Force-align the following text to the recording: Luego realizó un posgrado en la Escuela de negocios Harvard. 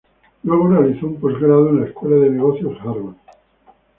Luego 0.41 0.67
realizó 0.67 1.05
un 1.05 1.19
posgrado 1.19 1.69
en 1.69 1.81
la 1.81 1.85
Escuela 1.85 2.15
de 2.15 2.31
negocios 2.31 2.75
Harvard. 2.81 3.15